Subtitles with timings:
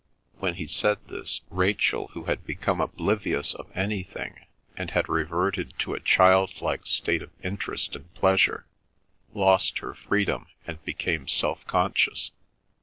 [0.39, 5.93] When he said this, Rachel, who had become oblivious of anything, and had reverted to
[5.93, 8.65] a childlike state of interest and pleasure,
[9.35, 12.31] lost her freedom and became self conscious.